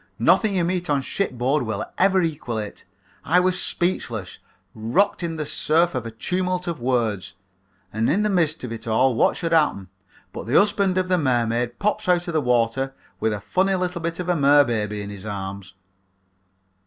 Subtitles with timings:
[0.17, 2.85] Nothing you meet on shipboard will ever equal it.
[3.23, 4.39] I was speechless,
[4.73, 7.35] rocked in the surf of a tumult of words.
[7.93, 9.89] And in the midst of it all what should happen
[10.33, 14.01] but the husband of the mermaid pops out of the water with a funny little
[14.01, 15.75] bit of a merbaby in his arms.